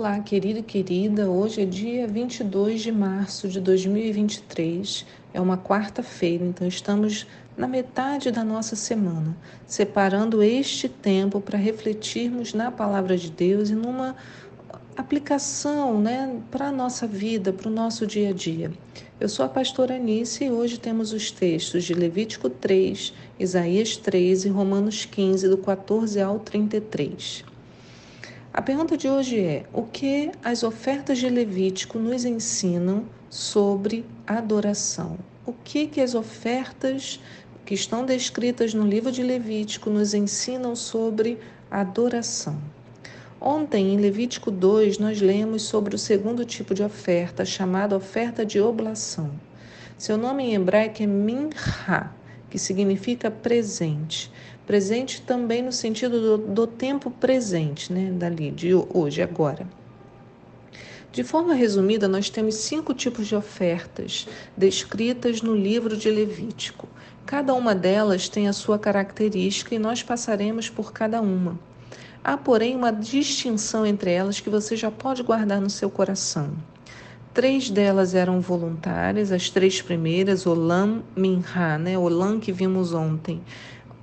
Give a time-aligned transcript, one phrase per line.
[0.00, 1.28] Olá, querido e querida.
[1.28, 5.04] Hoje é dia 22 de março de 2023.
[5.34, 9.36] É uma quarta-feira, então estamos na metade da nossa semana,
[9.66, 14.16] separando este tempo para refletirmos na palavra de Deus e numa
[14.96, 18.72] aplicação né, para a nossa vida, para o nosso dia a dia.
[19.20, 24.46] Eu sou a pastora Anice e hoje temos os textos de Levítico 3, Isaías 3
[24.46, 27.49] e Romanos 15, do 14 ao 33.
[28.60, 35.16] A pergunta de hoje é: o que as ofertas de Levítico nos ensinam sobre adoração?
[35.46, 37.18] O que que as ofertas
[37.64, 41.38] que estão descritas no livro de Levítico nos ensinam sobre
[41.70, 42.60] adoração?
[43.40, 48.60] Ontem, em Levítico 2, nós lemos sobre o segundo tipo de oferta, chamada oferta de
[48.60, 49.30] oblação.
[49.96, 52.12] Seu nome em hebraico é minha,
[52.50, 54.30] que significa presente.
[54.70, 58.12] Presente também no sentido do, do tempo presente, né?
[58.12, 59.66] Dali, de hoje, agora.
[61.10, 66.86] De forma resumida, nós temos cinco tipos de ofertas descritas no livro de Levítico.
[67.26, 71.58] Cada uma delas tem a sua característica e nós passaremos por cada uma.
[72.22, 76.52] Há, porém, uma distinção entre elas que você já pode guardar no seu coração.
[77.34, 81.98] Três delas eram voluntárias, as três primeiras, Olam, Minha, né?
[81.98, 83.40] Olam que vimos ontem,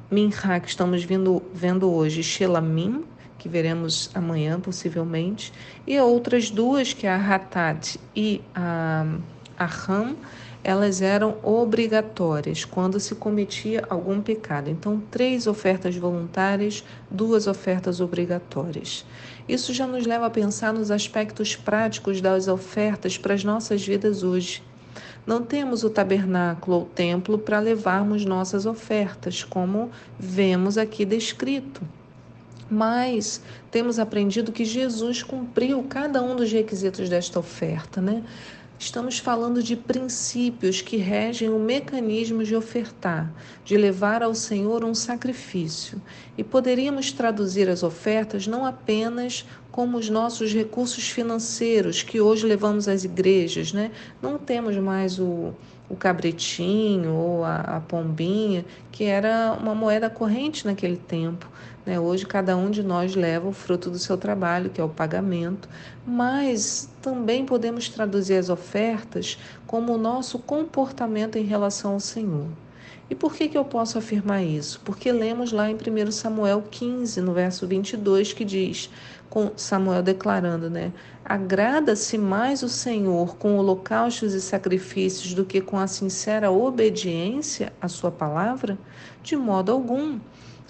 [0.09, 3.03] Minha que estamos vendo, vendo hoje, Shelamim,
[3.37, 5.51] que veremos amanhã possivelmente,
[5.85, 9.05] e outras duas, que é a Hatat e a
[9.59, 10.15] Aham,
[10.63, 14.69] elas eram obrigatórias quando se cometia algum pecado.
[14.69, 19.05] Então, três ofertas voluntárias, duas ofertas obrigatórias.
[19.47, 24.23] Isso já nos leva a pensar nos aspectos práticos das ofertas para as nossas vidas
[24.23, 24.61] hoje.
[25.27, 31.81] Não temos o tabernáculo ou templo para levarmos nossas ofertas, como vemos aqui descrito.
[32.71, 38.23] Mas temos aprendido que Jesus cumpriu cada um dos requisitos desta oferta, né?
[38.79, 43.33] Estamos falando de princípios que regem o mecanismo de ofertar,
[43.65, 45.99] de levar ao Senhor um sacrifício.
[46.37, 52.87] E poderíamos traduzir as ofertas não apenas como os nossos recursos financeiros que hoje levamos
[52.87, 53.91] às igrejas, né?
[54.21, 55.55] Não temos mais o,
[55.89, 61.49] o cabretinho ou a, a pombinha, que era uma moeda corrente naquele tempo.
[61.85, 61.99] Né?
[61.99, 65.69] Hoje, cada um de nós leva o fruto do seu trabalho, que é o pagamento,
[66.05, 72.47] mas também podemos traduzir as ofertas como o nosso comportamento em relação ao Senhor.
[73.09, 74.81] E por que, que eu posso afirmar isso?
[74.83, 78.89] Porque lemos lá em 1 Samuel 15, no verso 22, que diz,
[79.29, 80.91] com Samuel declarando, né?
[81.23, 87.87] Agrada-se mais o Senhor com holocaustos e sacrifícios do que com a sincera obediência à
[87.87, 88.77] sua palavra?
[89.23, 90.19] De modo algum.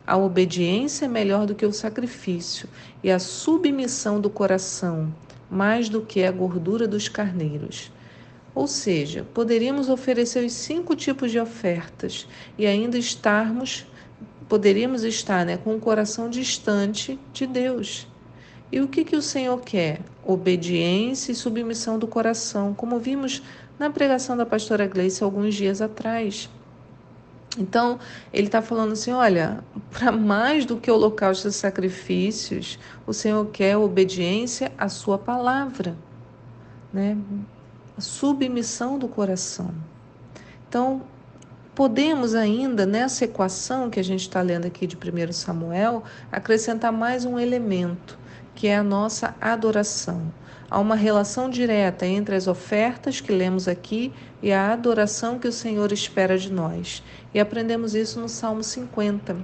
[0.06, 2.70] A obediência é melhor do que o sacrifício,
[3.04, 5.14] e a submissão do coração,
[5.50, 7.92] mais do que a gordura dos carneiros.
[8.58, 13.86] Ou seja, poderíamos oferecer os cinco tipos de ofertas e ainda estarmos,
[14.50, 18.08] poderíamos estar né, com o coração distante de Deus.
[18.72, 20.02] E o que, que o Senhor quer?
[20.26, 23.44] Obediência e submissão do coração, como vimos
[23.78, 26.50] na pregação da pastora Gleice alguns dias atrás.
[27.60, 28.00] Então,
[28.34, 33.78] ele está falando assim: olha, para mais do que holocausto e sacrifícios, o Senhor quer
[33.78, 35.96] obediência à Sua palavra,
[36.92, 37.16] né?
[38.00, 39.74] Submissão do coração.
[40.68, 41.02] Então,
[41.74, 47.26] podemos ainda, nessa equação que a gente está lendo aqui de 1 Samuel, acrescentar mais
[47.26, 48.18] um elemento,
[48.56, 50.32] que é a nossa adoração.
[50.70, 54.14] Há uma relação direta entre as ofertas que lemos aqui
[54.44, 57.02] e a adoração que o Senhor espera de nós.
[57.34, 59.38] E aprendemos isso no Salmo 50.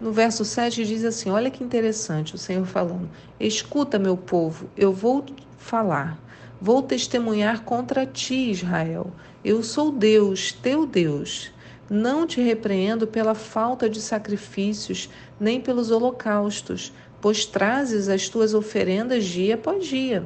[0.00, 4.92] No verso 7 diz assim: Olha que interessante o Senhor falando: Escuta, meu povo, eu
[4.92, 5.26] vou
[5.58, 6.18] falar,
[6.62, 9.10] vou testemunhar contra ti, Israel.
[9.44, 11.50] Eu sou Deus, teu Deus.
[11.90, 15.10] Não te repreendo pela falta de sacrifícios,
[15.40, 20.24] nem pelos holocaustos, pois trazes as tuas oferendas dia após dia.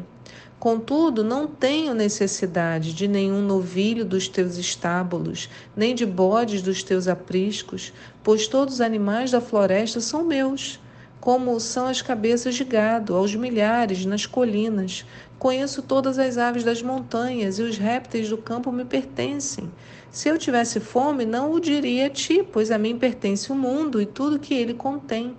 [0.58, 7.08] Contudo, não tenho necessidade de nenhum novilho dos teus estábulos, nem de bodes dos teus
[7.08, 10.78] apriscos, pois todos os animais da floresta são meus,
[11.26, 15.04] como são as cabeças de gado, aos milhares nas colinas.
[15.40, 19.68] Conheço todas as aves das montanhas e os répteis do campo me pertencem.
[20.08, 24.00] Se eu tivesse fome, não o diria a ti, pois a mim pertence o mundo
[24.00, 25.36] e tudo que ele contém.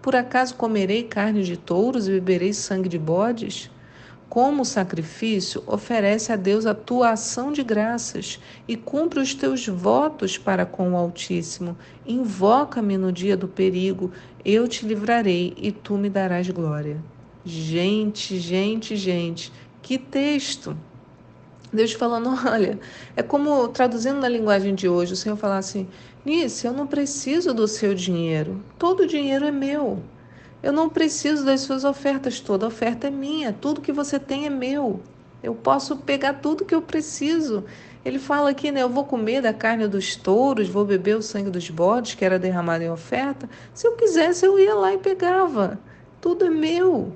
[0.00, 3.70] Por acaso comerei carne de touros e beberei sangue de bodes?
[4.28, 8.38] Como sacrifício, oferece a Deus a tua ação de graças
[8.68, 11.74] e cumpre os teus votos para com o Altíssimo.
[12.06, 14.12] Invoca-me no dia do perigo,
[14.44, 17.02] eu te livrarei e tu me darás glória.
[17.42, 20.76] Gente, gente, gente, que texto!
[21.72, 22.78] Deus falando, olha,
[23.16, 25.88] é como traduzindo na linguagem de hoje, o Senhor falar assim:
[26.22, 30.02] Nice, eu não preciso do seu dinheiro, todo o dinheiro é meu.
[30.62, 34.50] Eu não preciso das suas ofertas, toda oferta é minha, tudo que você tem é
[34.50, 35.00] meu.
[35.42, 37.64] Eu posso pegar tudo que eu preciso.
[38.04, 38.82] Ele fala aqui, né?
[38.82, 42.38] Eu vou comer da carne dos touros, vou beber o sangue dos bodes que era
[42.38, 43.48] derramado em oferta.
[43.72, 45.78] Se eu quisesse, eu ia lá e pegava.
[46.20, 47.12] Tudo é meu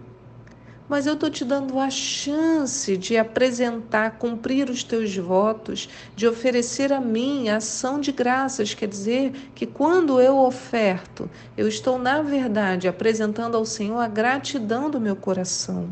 [0.92, 6.92] mas eu estou te dando a chance de apresentar, cumprir os teus votos, de oferecer
[6.92, 8.74] a mim a ação de graças.
[8.74, 14.90] Quer dizer que quando eu oferto, eu estou, na verdade, apresentando ao Senhor a gratidão
[14.90, 15.88] do meu coração.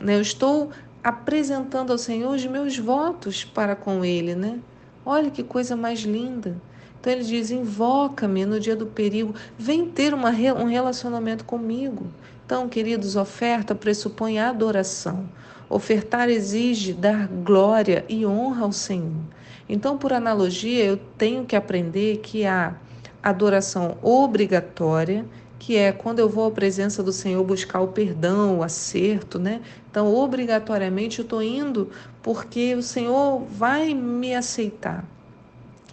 [0.00, 0.16] Né?
[0.16, 0.70] Eu estou
[1.04, 4.60] apresentando ao Senhor os meus votos para com Ele, né?
[5.04, 6.56] Olha que coisa mais linda.
[6.98, 12.06] Então ele diz: invoca-me no dia do perigo, vem ter uma, um relacionamento comigo.
[12.46, 15.28] Então, queridos, oferta pressupõe adoração.
[15.68, 19.20] Ofertar exige dar glória e honra ao Senhor.
[19.68, 22.76] Então, por analogia, eu tenho que aprender que há
[23.20, 25.26] adoração obrigatória,
[25.58, 29.60] que é quando eu vou à presença do Senhor buscar o perdão, o acerto, né?
[29.90, 31.90] Então, obrigatoriamente eu estou indo
[32.22, 35.04] porque o Senhor vai me aceitar.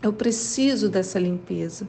[0.03, 1.88] Eu preciso dessa limpeza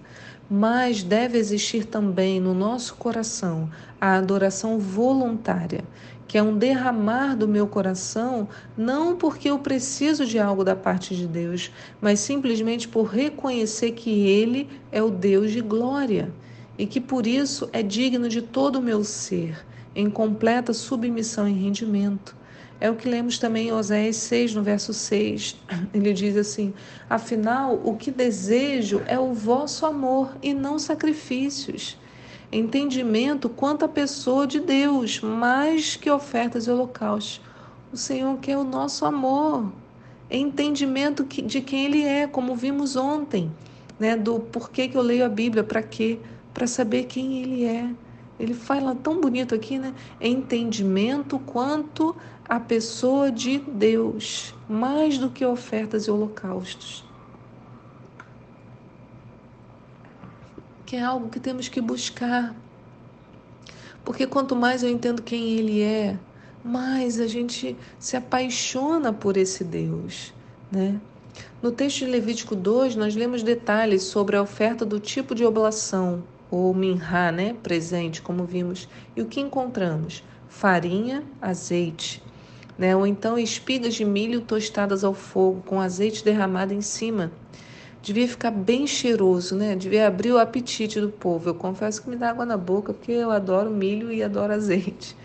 [0.50, 3.70] mas deve existir também no nosso coração
[4.00, 5.82] a adoração voluntária,
[6.26, 11.14] que é um derramar do meu coração, não porque eu preciso de algo da parte
[11.14, 11.70] de Deus,
[12.00, 16.32] mas simplesmente por reconhecer que Ele é o Deus de glória
[16.76, 19.64] e que por isso é digno de todo o meu ser,
[19.94, 22.36] em completa submissão e rendimento.
[22.80, 25.56] É o que lemos também em Oséias 6, no verso 6.
[25.94, 26.74] Ele diz assim:
[27.08, 31.96] Afinal, o que desejo é o vosso amor e não sacrifícios.
[32.52, 37.40] Entendimento quanto à pessoa de Deus, mais que ofertas e holocaustos.
[37.92, 39.72] O Senhor quer o nosso amor,
[40.30, 43.50] entendimento de quem Ele é, como vimos ontem,
[43.98, 44.16] né?
[44.16, 46.18] do porquê que eu leio a Bíblia, para quê?
[46.52, 47.88] Para saber quem Ele é.
[48.38, 49.94] Ele fala tão bonito aqui, né?
[50.20, 52.16] Entendimento quanto
[52.48, 57.04] a pessoa de Deus, mais do que ofertas e holocaustos.
[60.84, 62.54] Que é algo que temos que buscar.
[64.04, 66.18] Porque quanto mais eu entendo quem Ele é,
[66.62, 70.34] mais a gente se apaixona por esse Deus,
[70.70, 71.00] né?
[71.62, 76.22] No texto de Levítico 2, nós lemos detalhes sobre a oferta do tipo de oblação,
[76.50, 78.88] ou minhá, né, presente, como vimos.
[79.16, 80.22] E o que encontramos?
[80.48, 82.22] Farinha, azeite,
[82.78, 82.94] né?
[82.94, 87.32] ou então espigas de milho tostadas ao fogo, com azeite derramado em cima.
[88.02, 89.74] Devia ficar bem cheiroso, né?
[89.74, 91.48] Devia abrir o apetite do povo.
[91.48, 95.16] Eu confesso que me dá água na boca, porque eu adoro milho e adoro azeite.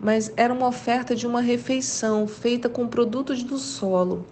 [0.00, 4.24] Mas era uma oferta de uma refeição feita com produtos do solo.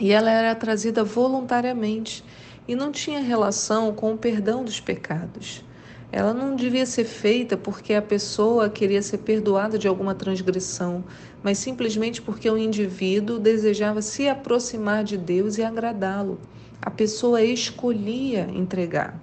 [0.00, 2.24] E ela era trazida voluntariamente
[2.66, 5.64] e não tinha relação com o perdão dos pecados.
[6.10, 11.04] Ela não devia ser feita porque a pessoa queria ser perdoada de alguma transgressão,
[11.42, 16.38] mas simplesmente porque o indivíduo desejava se aproximar de Deus e agradá-lo.
[16.80, 19.18] A pessoa escolhia entregar.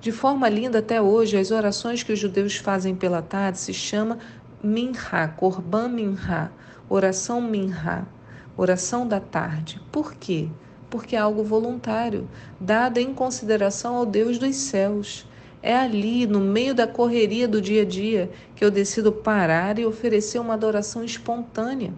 [0.00, 4.18] De forma linda até hoje, as orações que os judeus fazem pela tarde se chama
[4.62, 6.50] Minha, Korban Minha,
[6.88, 8.08] oração Minha,
[8.56, 9.80] oração da tarde.
[9.92, 10.48] Por quê?
[10.94, 12.28] Porque é algo voluntário,
[12.60, 15.26] dado em consideração ao Deus dos céus.
[15.60, 19.84] É ali, no meio da correria do dia a dia, que eu decido parar e
[19.84, 21.92] oferecer uma adoração espontânea.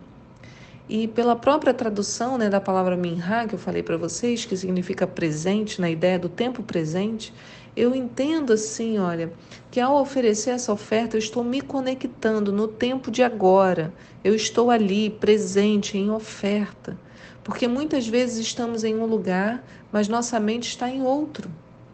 [0.89, 5.07] E pela própria tradução né, da palavra minha, que eu falei para vocês, que significa
[5.07, 7.35] presente, na ideia do tempo presente,
[7.77, 9.31] eu entendo assim, olha,
[9.71, 13.93] que ao oferecer essa oferta, eu estou me conectando no tempo de agora.
[14.25, 16.97] Eu estou ali, presente, em oferta.
[17.45, 21.51] Porque muitas vezes estamos em um lugar, mas nossa mente está em outro.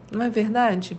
[0.09, 0.97] Não é verdade?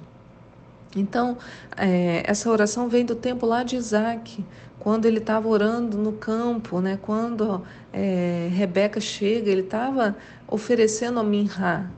[0.95, 1.39] Então,
[1.77, 4.45] é, essa oração vem do tempo lá de Isaac,
[4.79, 6.99] quando ele estava orando no campo, né?
[7.01, 7.63] quando
[7.93, 10.15] é, Rebeca chega, ele estava
[10.47, 11.91] oferecendo a Minha.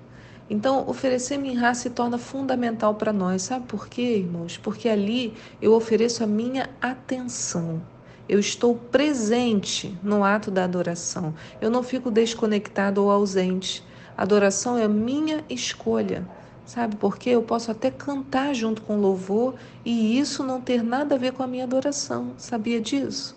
[0.48, 3.42] Então, oferecer Minha se torna fundamental para nós.
[3.42, 4.56] Sabe por quê, irmãos?
[4.56, 7.82] Porque ali eu ofereço a minha atenção.
[8.28, 11.34] Eu estou presente no ato da adoração.
[11.60, 13.84] Eu não fico desconectado ou ausente.
[14.16, 16.26] Adoração é a minha escolha.
[16.64, 17.30] Sabe por quê?
[17.30, 21.42] Eu posso até cantar junto com louvor e isso não ter nada a ver com
[21.42, 22.34] a minha adoração.
[22.36, 23.35] Sabia disso?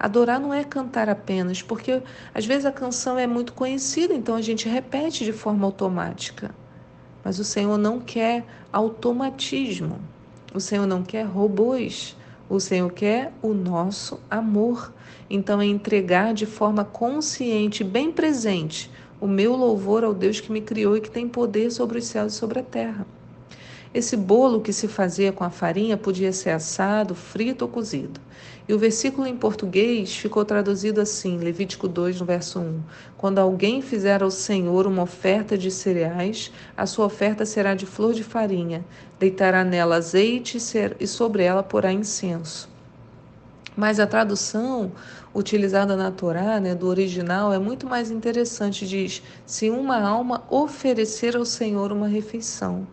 [0.00, 2.02] Adorar não é cantar apenas, porque
[2.32, 6.54] às vezes a canção é muito conhecida, então a gente repete de forma automática.
[7.22, 10.00] Mas o Senhor não quer automatismo.
[10.54, 12.16] O Senhor não quer robôs.
[12.48, 14.90] O Senhor quer o nosso amor.
[15.28, 18.90] Então é entregar de forma consciente, bem presente,
[19.20, 22.32] o meu louvor ao Deus que me criou e que tem poder sobre os céus
[22.32, 23.06] e sobre a terra.
[23.92, 28.20] Esse bolo que se fazia com a farinha podia ser assado, frito ou cozido.
[28.68, 32.80] E o versículo em português ficou traduzido assim, Levítico 2, no verso 1.
[33.18, 38.14] Quando alguém fizer ao Senhor uma oferta de cereais, a sua oferta será de flor
[38.14, 38.84] de farinha.
[39.18, 40.58] Deitará nela azeite
[41.00, 42.68] e sobre ela porá incenso.
[43.76, 44.92] Mas a tradução
[45.34, 48.86] utilizada na Torá, né, do original, é muito mais interessante.
[48.86, 52.86] Diz: se uma alma oferecer ao Senhor uma refeição.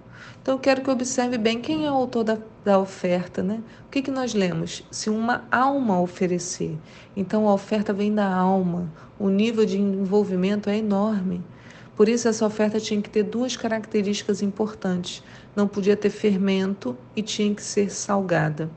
[0.47, 3.61] Então quero que observe bem quem é o autor da, da oferta, né?
[3.85, 4.81] O que, que nós lemos?
[4.89, 6.77] Se uma alma oferecer.
[7.17, 8.89] Então a oferta vem da alma,
[9.19, 11.43] o nível de envolvimento é enorme.
[11.97, 15.21] Por isso essa oferta tinha que ter duas características importantes.
[15.53, 18.69] Não podia ter fermento e tinha que ser salgada.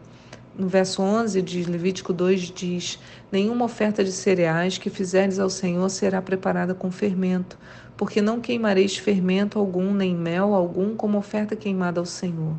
[0.58, 2.98] No verso 11 de Levítico 2 diz:
[3.30, 7.56] Nenhuma oferta de cereais que fizeres ao Senhor será preparada com fermento,
[8.00, 12.54] porque não queimareis fermento algum, nem mel algum, como oferta queimada ao Senhor.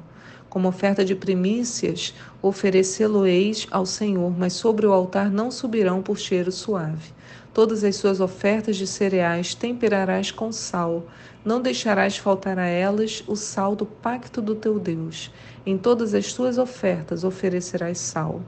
[0.47, 6.51] Como oferta de primícias, oferecê-lo-eis ao Senhor, mas sobre o altar não subirão por cheiro
[6.51, 7.11] suave.
[7.55, 11.07] Todas as suas ofertas de cereais temperarás com sal,
[11.43, 15.33] não deixarás faltar a elas o sal do pacto do teu Deus.
[15.65, 18.43] Em todas as tuas ofertas oferecerás sal.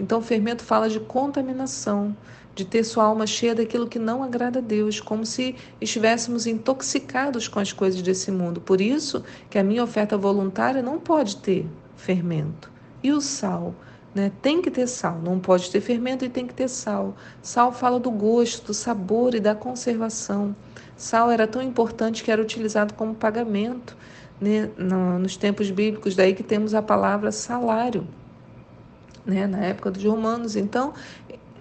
[0.00, 2.16] Então, o fermento fala de contaminação,
[2.54, 7.48] de ter sua alma cheia daquilo que não agrada a Deus, como se estivéssemos intoxicados
[7.48, 8.60] com as coisas desse mundo.
[8.60, 11.66] Por isso que a minha oferta voluntária não pode ter
[11.96, 12.70] fermento.
[13.02, 13.74] E o sal?
[14.14, 14.30] Né?
[14.42, 17.16] Tem que ter sal, não pode ter fermento e tem que ter sal.
[17.40, 20.54] Sal fala do gosto, do sabor e da conservação.
[20.96, 23.96] Sal era tão importante que era utilizado como pagamento
[24.38, 24.68] né?
[24.76, 28.06] nos tempos bíblicos, daí que temos a palavra salário.
[29.24, 30.56] Né, na época dos romanos.
[30.56, 30.92] Então,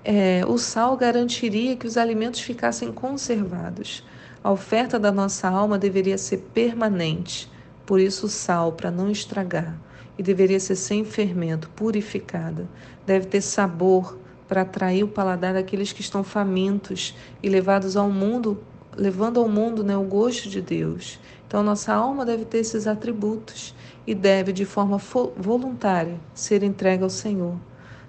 [0.04, 4.04] é, o sal garantiria que os alimentos ficassem conservados.
[4.44, 7.52] A oferta da nossa alma deveria ser permanente,
[7.86, 9.80] por isso o sal, para não estragar,
[10.18, 12.68] e deveria ser sem fermento, purificada.
[13.06, 14.18] Deve ter sabor
[14.48, 18.64] para atrair o paladar daqueles que estão famintos e levados ao mundo,
[18.98, 21.20] levando ao mundo né, o gosto de Deus.
[21.48, 23.76] Então, nossa alma deve ter esses atributos
[24.08, 24.98] e deve, de forma
[25.38, 27.56] voluntária, ser entregue ao Senhor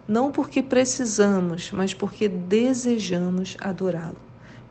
[0.07, 4.17] não porque precisamos, mas porque desejamos adorá-lo.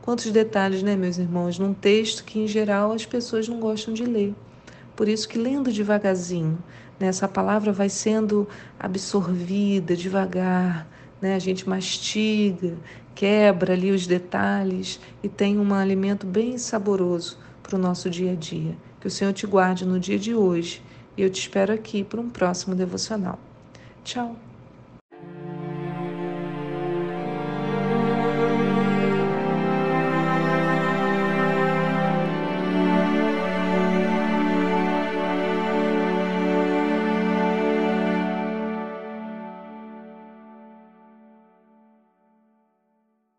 [0.02, 4.04] Quantos detalhes, né, meus irmãos, num texto que em geral as pessoas não gostam de
[4.04, 4.34] ler.
[4.96, 6.58] Por isso que lendo devagarzinho,
[6.98, 8.48] né, essa palavra vai sendo
[8.78, 10.86] absorvida devagar,
[11.20, 12.76] né, a gente mastiga,
[13.14, 18.34] quebra ali os detalhes e tem um alimento bem saboroso para o nosso dia a
[18.34, 18.76] dia.
[19.00, 20.82] Que o Senhor te guarde no dia de hoje
[21.16, 23.38] e eu te espero aqui para um próximo devocional.
[24.04, 24.51] Tchau!